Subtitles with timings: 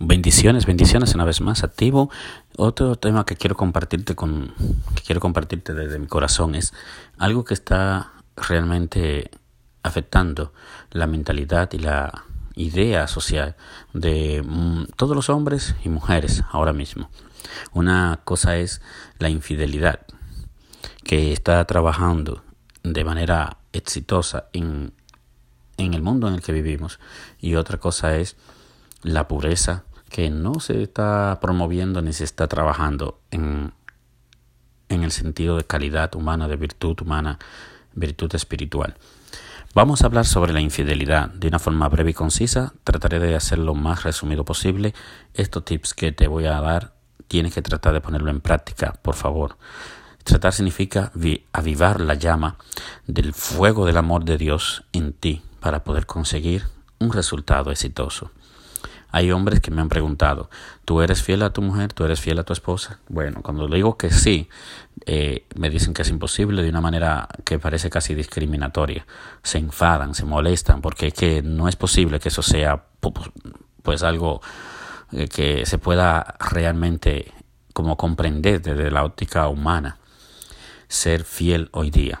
[0.00, 2.10] Bendiciones, bendiciones una vez más, activo.
[2.56, 4.52] Otro tema que quiero compartirte con,
[4.96, 6.74] que quiero compartirte desde mi corazón es
[7.16, 9.30] algo que está realmente
[9.84, 10.52] afectando
[10.90, 12.24] la mentalidad y la
[12.56, 13.54] idea social
[13.92, 17.08] de mm, todos los hombres y mujeres ahora mismo.
[17.72, 18.82] Una cosa es
[19.20, 20.00] la infidelidad,
[21.04, 22.42] que está trabajando
[22.82, 24.92] de manera exitosa en,
[25.76, 26.98] en el mundo en el que vivimos,
[27.38, 28.36] y otra cosa es
[29.04, 33.72] la pureza que no se está promoviendo ni se está trabajando en,
[34.88, 37.38] en el sentido de calidad humana, de virtud humana,
[37.94, 38.96] virtud espiritual.
[39.74, 42.74] Vamos a hablar sobre la infidelidad de una forma breve y concisa.
[42.84, 44.94] Trataré de hacerlo lo más resumido posible.
[45.34, 46.94] Estos tips que te voy a dar
[47.26, 49.56] tienes que tratar de ponerlo en práctica, por favor.
[50.22, 51.12] Tratar significa
[51.52, 52.56] avivar la llama
[53.06, 56.66] del fuego del amor de Dios en ti para poder conseguir
[57.00, 58.30] un resultado exitoso.
[59.14, 60.50] Hay hombres que me han preguntado,
[60.84, 61.92] ¿tú eres fiel a tu mujer?
[61.92, 62.98] ¿Tú eres fiel a tu esposa?
[63.08, 64.48] Bueno, cuando digo que sí,
[65.06, 69.06] eh, me dicen que es imposible de una manera que parece casi discriminatoria.
[69.44, 72.86] Se enfadan, se molestan, porque es que no es posible que eso sea
[73.84, 74.42] pues algo
[75.12, 77.32] eh, que se pueda realmente
[77.72, 79.98] como comprender desde la óptica humana.
[80.88, 82.20] Ser fiel hoy día.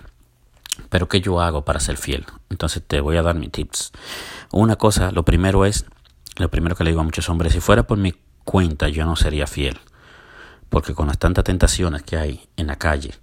[0.90, 2.24] Pero ¿qué yo hago para ser fiel?
[2.50, 3.90] Entonces te voy a dar mis tips.
[4.52, 5.86] Una cosa, lo primero es
[6.36, 9.16] lo primero que le digo a muchos hombres, si fuera por mi cuenta yo no
[9.16, 9.78] sería fiel,
[10.68, 13.14] porque con las tantas tentaciones que hay en la calle,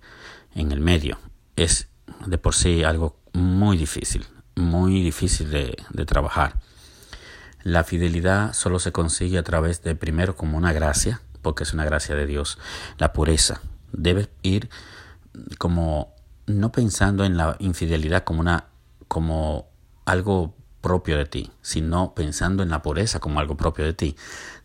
[0.56, 1.20] en el medio,
[1.56, 1.88] es
[2.26, 6.59] de por sí algo muy difícil, muy difícil de, trabajar.
[7.64, 11.86] La fidelidad solo se consigue a través de primero como una gracia, porque es una
[11.86, 12.58] gracia de Dios,
[12.98, 13.62] la pureza.
[13.92, 14.70] Debe ir
[15.58, 16.16] como
[16.48, 18.66] no pensando en la infidelidad como una
[19.08, 19.70] como
[20.06, 24.16] algo propio de ti, sino pensando en la pureza como algo propio de ti.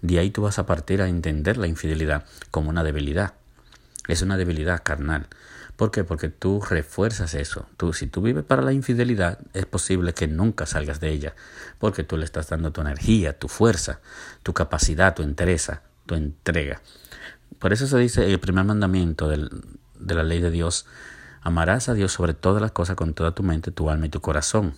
[0.03, 3.35] De ahí tú vas a partir a entender la infidelidad como una debilidad.
[4.09, 5.29] Es una debilidad carnal.
[5.77, 6.05] ¿Por qué?
[6.05, 7.67] Porque tú refuerzas eso.
[7.77, 11.35] Tú, si tú vives para la infidelidad, es posible que nunca salgas de ella,
[11.79, 14.01] porque tú le estás dando tu energía, tu fuerza,
[14.43, 16.81] tu capacidad, tu entereza, tu entrega.
[17.59, 20.87] Por eso se dice el primer mandamiento de la ley de Dios,
[21.43, 24.23] amarás a Dios sobre todas las cosas con toda tu mente, tu alma y tu
[24.23, 24.75] corazón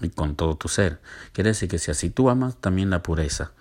[0.00, 1.00] y con todo tu ser.
[1.32, 3.52] Quiere decir que si así tú amas también la pureza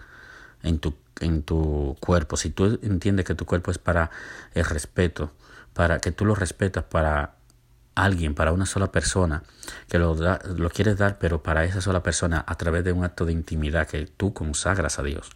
[0.62, 4.12] en tu, en tu cuerpo, si tú entiendes que tu cuerpo es para
[4.54, 5.32] el respeto,
[5.74, 7.36] para que tú lo respetas para
[7.96, 9.44] alguien, para una sola persona,
[9.88, 13.26] que lo, lo quieres dar, pero para esa sola persona a través de un acto
[13.26, 15.30] de intimidad que tú consagras a Dios.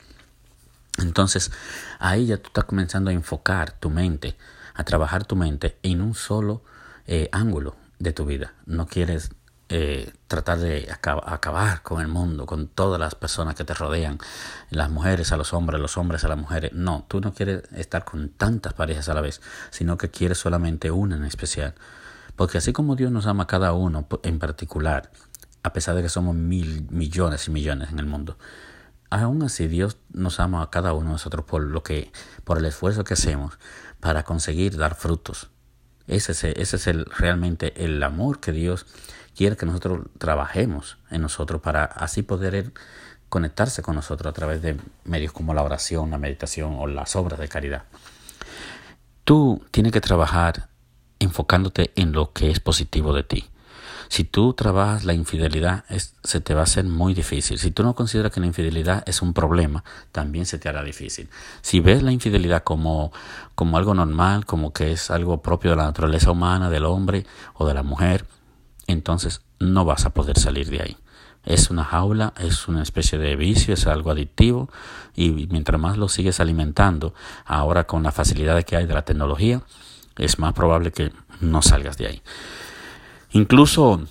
[1.00, 1.52] Entonces,
[2.00, 4.36] ahí ya tú estás comenzando a enfocar tu mente,
[4.74, 6.64] a trabajar tu mente en un solo
[7.06, 8.54] eh, ángulo de tu vida.
[8.66, 9.30] No quieres
[9.70, 14.18] eh, tratar de acabar con el mundo, con todas las personas que te rodean,
[14.70, 16.72] las mujeres a los hombres, los hombres a las mujeres.
[16.74, 20.90] No, tú no quieres estar con tantas parejas a la vez, sino que quieres solamente
[20.90, 21.76] una en especial.
[22.38, 25.12] Porque así como Dios nos ama a cada uno en particular,
[25.64, 28.38] a pesar de que somos mil millones y millones en el mundo,
[29.10, 32.12] aún así Dios nos ama a cada uno de nosotros por lo que,
[32.46, 33.60] por el esfuerzo que hacemos
[34.00, 35.50] para conseguir dar frutos.
[36.08, 38.86] Ese es, ese es el, realmente el amor que Dios
[39.38, 42.74] quiere que nosotros trabajemos en nosotros para así poder
[43.30, 47.40] conectarse con nosotros a través de medios como la oración, la meditación o las obras
[47.40, 47.84] de caridad.
[49.24, 50.70] Tú tienes que trabajar
[51.20, 53.46] enfocándote en lo que es positivo de ti.
[54.10, 55.84] Si tú trabajas la infidelidad,
[56.24, 57.60] se te va a hacer muy difícil.
[57.60, 59.84] Si tú no consideras que la infidelidad es un problema,
[60.14, 61.30] también se te hará difícil.
[61.62, 63.12] Si ves la infidelidad como,
[63.54, 67.26] como algo normal, como que es algo propio de la naturaleza humana, del hombre
[67.56, 68.26] o de la mujer,
[68.88, 70.98] entonces no vas a poder salir de ahí.
[71.46, 74.70] Es una jaula, es una especie de vicio, es algo adictivo
[75.16, 77.14] y mientras más lo sigues alimentando,
[77.46, 79.62] ahora con la facilidad que hay de la tecnología,
[80.18, 82.22] es más probable que no salgas de ahí.
[83.32, 84.02] Incluso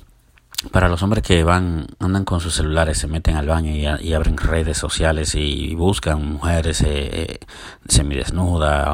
[0.70, 4.36] para los hombres que van, andan con sus celulares, se meten al baño y, abren
[4.36, 8.30] redes sociales y, buscan mujeres eh, eh,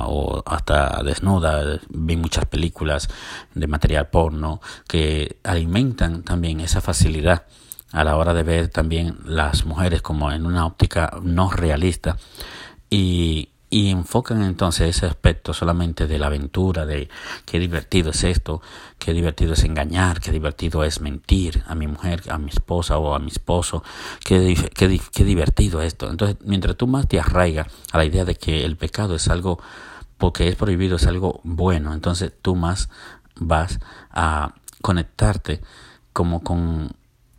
[0.04, 3.08] o hasta desnuda, ven muchas películas
[3.54, 7.44] de material porno que alimentan también esa facilidad
[7.92, 12.16] a la hora de ver también las mujeres como en una óptica no realista.
[12.88, 17.08] Y y enfocan entonces ese aspecto solamente de la aventura, de
[17.46, 18.60] qué divertido es esto,
[18.98, 23.14] qué divertido es engañar, qué divertido es mentir a mi mujer, a mi esposa o
[23.14, 23.82] a mi esposo,
[24.26, 26.10] qué, qué, qué divertido esto.
[26.10, 29.58] Entonces, mientras tú más te arraigas a la idea de que el pecado es algo,
[30.18, 32.90] porque es prohibido, es algo bueno, entonces tú más
[33.36, 33.80] vas
[34.10, 34.52] a
[34.82, 35.62] conectarte
[36.12, 36.90] como con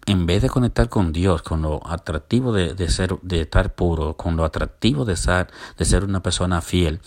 [0.06, 4.16] en vez de conectar con Dios, con lo atractivo de, de ser, de estar puro,
[4.16, 5.48] con lo atractivo de ser,
[5.78, 7.00] de ser una persona fiel,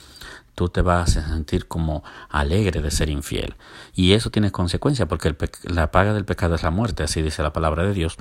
[0.57, 3.55] tú te vas a sentir como alegre de ser infiel.
[3.95, 7.53] Y eso tiene consecuencias porque la paga del pecado es la muerte, así dice la
[7.53, 8.17] palabra de Dios.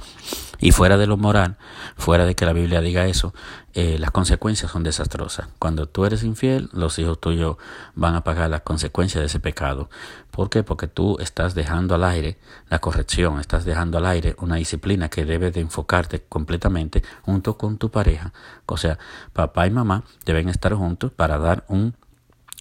[0.60, 1.58] Y fuera de lo moral,
[1.96, 3.34] fuera de que la Biblia diga eso,
[3.74, 5.48] eh, las consecuencias son desastrosas.
[5.60, 7.56] Cuando tú eres infiel, los hijos tuyos
[7.96, 9.90] van a pagar las consecuencias de ese pecado.
[10.32, 10.64] ¿Por qué?
[10.64, 12.38] Porque tú estás dejando al aire
[12.70, 17.78] la corrección, estás dejando al aire una disciplina que debe de enfocarte completamente junto con
[17.78, 18.34] tu pareja.
[18.66, 19.00] O sea,
[19.32, 21.96] papá y mamá deben estar juntos para dar un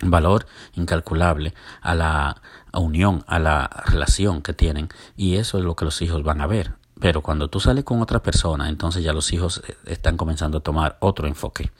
[0.02, 2.42] valor incalculable a la
[2.72, 6.46] unión, a la relación que tienen y eso es lo que los hijos van a
[6.46, 6.72] ver.
[7.00, 10.60] Pero cuando tú sales con otra persona, entonces ya los hijos eh, están comenzando a
[10.60, 11.70] tomar otro enfoque.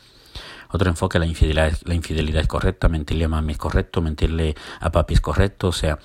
[0.75, 4.91] Otro enfoque, la infidelidad, la infidelidad es correcta, mentirle a mami es correcto, mentirle a
[4.91, 5.69] papi es correcto.
[5.69, 6.01] O sea,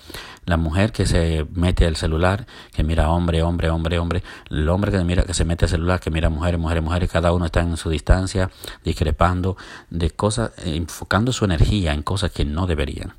[0.46, 4.22] la mujer que se mete al celular, que mira hombre, hombre, hombre, hombre,
[4.52, 7.32] el hombre que mira que se mete al celular, que mira mujeres, mujeres, mujeres, cada
[7.32, 8.52] uno está en su distancia,
[8.84, 9.58] discrepando
[9.90, 13.16] de cosas, eh, enfocando su energía en cosas que no deberían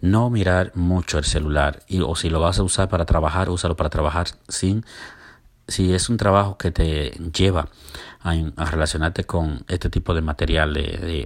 [0.00, 3.76] no mirar mucho el celular y, o si lo vas a usar para trabajar, úsalo
[3.76, 4.86] para trabajar sin
[5.70, 7.68] si es un trabajo que te lleva
[8.22, 8.34] a,
[8.70, 10.82] relacionarte con este tipo de material, de,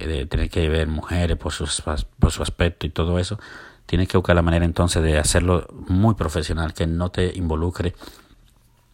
[0.07, 1.83] de, tener que ver mujeres por, sus,
[2.29, 3.39] su aspecto y todo eso,
[3.85, 7.95] tienes que buscar la manera entonces de hacerlo muy profesional, que no te involucre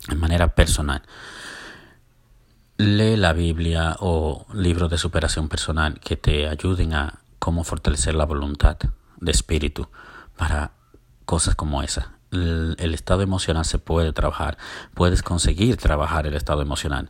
[0.09, 1.01] en manera personal.
[2.77, 8.25] Lee la Biblia o libros de superación personal que te ayuden a cómo fortalecer la
[8.25, 8.77] voluntad
[9.19, 9.87] de espíritu
[10.35, 10.71] para
[11.25, 14.57] cosas como esa el, estado emocional se puede trabajar,
[14.93, 17.09] puedes conseguir trabajar el estado emocional.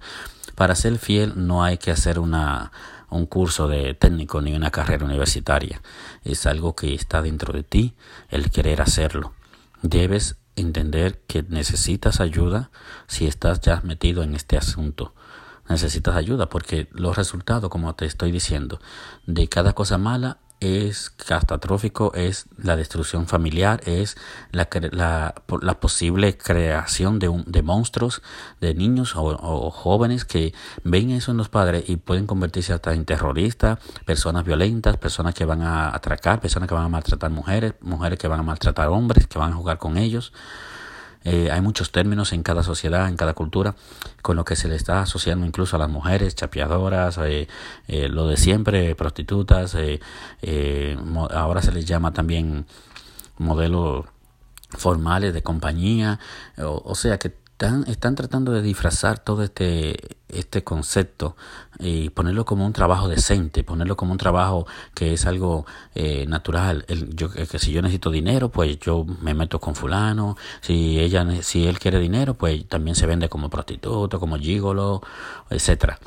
[0.56, 2.71] Para ser fiel no hay que hacer una,
[3.09, 5.81] un curso de técnico ni una carrera universitaria.
[6.23, 7.94] Es algo que está dentro de ti,
[8.29, 9.33] el querer hacerlo.
[9.81, 12.71] Debes entender que necesitas ayuda
[13.07, 15.13] si estás ya metido en este asunto.
[15.69, 18.81] Necesitas ayuda porque los resultados, como te estoy diciendo,
[19.25, 24.16] de cada cosa mala es catastrófico, es la destrucción familiar, es
[24.52, 28.22] la, la, la posible creación de, un, de monstruos,
[28.62, 30.54] de niños o, jóvenes que
[30.84, 35.46] ven eso en los padres y pueden convertirse hasta en terroristas, personas violentas, personas que
[35.46, 39.25] van a atracar, personas que van a maltratar mujeres, mujeres que van a maltratar hombres,
[39.25, 40.31] que van a jugar con ellos.
[41.23, 43.75] Eh, hay muchos términos en cada sociedad, en cada cultura,
[44.21, 47.47] con lo que se le está asociando incluso a las mujeres, chapeadoras, eh,
[47.88, 49.75] eh, lo de siempre, prostitutas,
[51.31, 52.65] ahora se les llama también
[53.38, 54.06] modelos
[54.69, 56.19] formales de compañía,
[56.57, 57.41] o sea que
[57.88, 59.98] están, tratando de disfrazar todo este,
[60.30, 61.36] este concepto
[61.80, 64.66] y ponerlo como un trabajo decente, ponerlo como un trabajo
[64.96, 66.86] que es algo eh, natural.
[67.13, 70.38] Yo, que si yo necesito dinero, pues yo me meto con fulano.
[70.62, 75.02] Si ella, si él quiere dinero, pues también se vende como prostituto, como gigolo,
[75.50, 76.00] etcétera.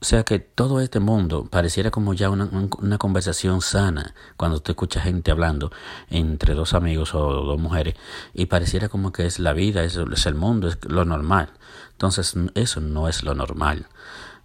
[0.00, 2.48] O sea que todo este mundo pareciera como ya una,
[2.78, 5.72] una, conversación sana cuando tú escuchas gente hablando
[6.08, 7.96] entre dos amigos o dos mujeres
[8.32, 11.50] y pareciera como que es la vida, es, el mundo, es lo normal.
[11.90, 13.86] Entonces eso no es lo normal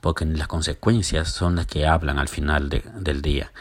[0.01, 3.51] porque las consecuencias son las que hablan al final del día.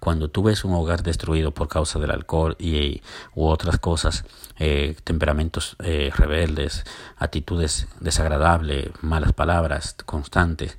[0.00, 3.02] Cuando tú ves un hogar destruido por causa del alcohol y,
[3.34, 4.24] u otras cosas,
[4.58, 6.84] eh, temperamentos eh, rebeldes,
[7.16, 10.76] actitudes desagradables, malas palabras constantes,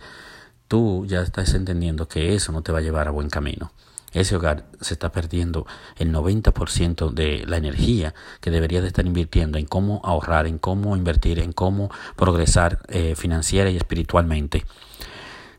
[0.68, 3.72] tú ya estás entendiendo que eso no te va a llevar a buen camino.
[4.14, 9.58] Ese hogar se está perdiendo el 90% de la energía que debería de estar invirtiendo
[9.58, 14.66] en cómo ahorrar, en cómo invertir, en cómo progresar eh, financiera y espiritualmente,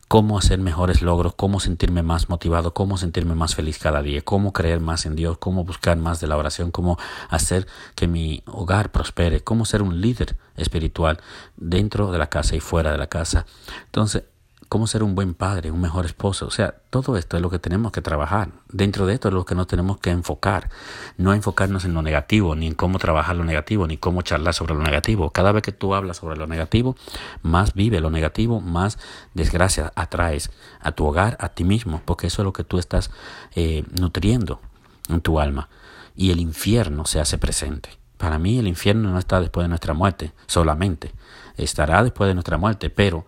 [0.08, 4.54] cómo hacer mejores logros, cómo sentirme más motivado, cómo sentirme más feliz cada día, cómo
[4.54, 6.98] creer más en Dios, cómo buscar más de la oración, cómo
[7.28, 11.20] hacer que mi hogar prospere, cómo ser un líder espiritual
[11.56, 13.44] dentro de la casa y fuera de la casa.
[13.84, 14.24] Entonces,
[14.68, 16.46] cómo ser un buen padre, un mejor esposo.
[16.46, 18.50] O sea, todo esto es lo que tenemos que trabajar.
[18.70, 20.70] Dentro de esto es lo que nos tenemos que enfocar.
[21.16, 24.74] No enfocarnos en lo negativo, ni en cómo trabajar lo negativo, ni cómo charlar sobre
[24.74, 25.30] lo negativo.
[25.30, 26.96] Cada vez que tú hablas sobre lo negativo,
[27.42, 28.98] más vive lo negativo, más
[29.34, 33.10] desgracia atraes a tu hogar, a ti mismo, porque eso es lo que tú estás
[33.54, 34.60] eh, nutriendo
[35.08, 35.68] en tu alma.
[36.14, 37.90] Y el infierno se hace presente.
[38.18, 41.12] Para mí el infierno no está después de nuestra muerte solamente.
[41.56, 43.24] Estará después de nuestra muerte, pero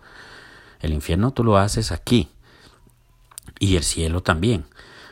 [0.81, 2.29] el infierno tú lo haces aquí
[3.59, 4.65] y el cielo también.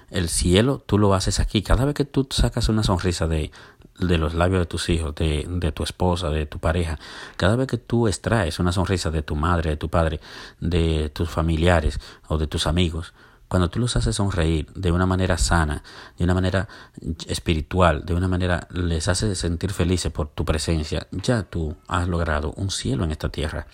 [0.10, 1.62] El cielo tú lo haces aquí.
[1.62, 3.52] Cada vez que tú sacas una sonrisa de,
[4.00, 6.98] de los labios de tus hijos, de, de, tu esposa, de tu pareja,
[7.38, 10.20] cada vez que tú extraes una sonrisa de tu madre, de tu padre,
[10.60, 13.14] de tus familiares o de tus amigos,
[13.48, 15.82] Cuando tú los haces sonreír de una manera sana,
[16.18, 16.68] de una manera
[17.28, 22.54] espiritual, de una manera les haces sentir felices por tu presencia, ya tú has logrado
[22.58, 23.66] un cielo en esta tierra.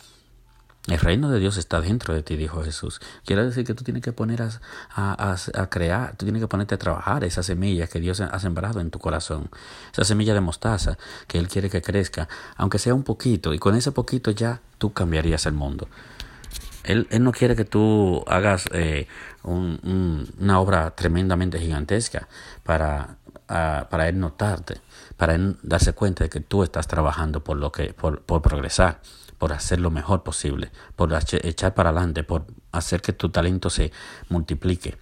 [0.88, 3.02] El reino de Dios está dentro de ti, dijo Jesús.
[3.26, 4.48] Quiere decir que tú tienes que poner
[4.96, 8.92] a, crear, tú tienes que ponerte a trabajar esa semilla que Dios ha sembrado en
[8.92, 9.50] tu corazón.
[9.92, 13.76] Esa semilla de mostaza que Él quiere que crezca, aunque sea un poquito, y con
[13.76, 15.88] ese poquito ya tú cambiarías el mundo.
[16.84, 19.08] Él, él no quiere que tú hagas eh,
[19.42, 22.28] un, una obra tremendamente gigantesca
[22.64, 24.82] para, para Él notarte,
[25.18, 29.00] para Él darse cuenta de que tú estás trabajando por, lo que, por, por progresar
[29.38, 33.92] por hacer lo mejor posible, por echar para adelante, por hacer que tu talento se
[34.30, 34.98] multiplique.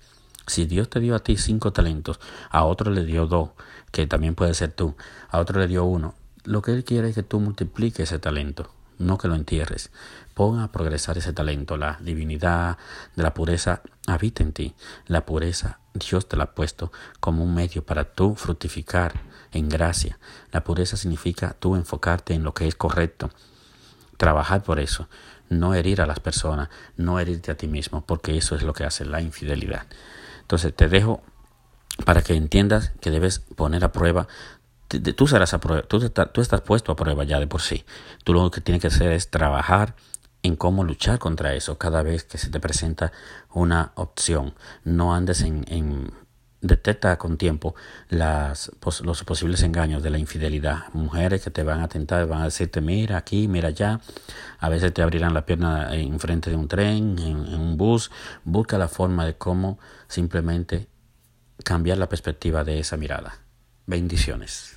[0.48, 3.52] Si Dios te dio a ti cinco talentos, a otro le dio dos,
[3.92, 4.96] que también puede ser tú,
[5.30, 8.70] a otro le dio uno, lo que Él quiere es que tú multipliques ese talento,
[9.00, 9.92] no que lo entierres.
[10.34, 11.78] Ponga a progresar ese talento.
[11.78, 12.78] La divinidad
[13.16, 14.76] de la pureza habita en ti.
[15.08, 19.22] La pureza Dios te la ha puesto como un medio para tú fructificar
[19.52, 20.18] en gracia.
[20.52, 23.30] La pureza significa tú enfocarte en lo que es correcto,
[24.24, 25.10] trabajar por eso,
[25.50, 28.86] no herir a las personas, no herirte a ti mismo, porque eso es lo que
[28.86, 29.86] hace la infidelidad.
[30.40, 31.22] Entonces te dejo
[32.06, 34.28] para que entiendas que debes poner a prueba
[35.18, 37.84] tú serás a prueba, tú, tú, estás puesto a prueba ya de por sí.
[38.24, 39.96] Tú lo que tienes que hacer es trabajar
[40.44, 43.12] en cómo luchar contra eso cada vez que se te presenta
[43.52, 44.54] una opción.
[44.84, 46.14] No andes en, en
[46.64, 47.76] detecta con tiempo
[48.10, 48.72] las,
[49.04, 50.86] los posibles engaños de la infidelidad.
[50.94, 54.00] Mujeres que te van a tentar, van a decirte, mira aquí, mira allá.
[54.60, 58.10] A veces te abrirán la pierna en frente de un tren, en, en un bus.
[58.44, 59.78] Busca la forma de cómo
[60.08, 60.88] simplemente
[61.64, 63.38] cambiar la perspectiva de esa mirada.
[63.86, 64.73] Bendiciones.